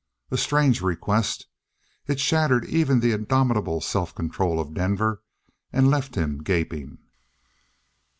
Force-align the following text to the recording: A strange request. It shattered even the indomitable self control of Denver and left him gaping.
A 0.31 0.37
strange 0.37 0.81
request. 0.81 1.45
It 2.07 2.19
shattered 2.19 2.65
even 2.65 3.01
the 3.01 3.11
indomitable 3.11 3.81
self 3.81 4.15
control 4.15 4.59
of 4.59 4.73
Denver 4.73 5.21
and 5.71 5.91
left 5.91 6.15
him 6.15 6.41
gaping. 6.41 6.97